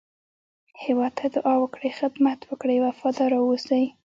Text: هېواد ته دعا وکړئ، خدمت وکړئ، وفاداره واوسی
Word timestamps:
هېواد 0.83 1.13
ته 1.19 1.25
دعا 1.35 1.53
وکړئ، 1.59 1.89
خدمت 1.99 2.39
وکړئ، 2.49 2.77
وفاداره 2.81 3.37
واوسی 3.39 3.83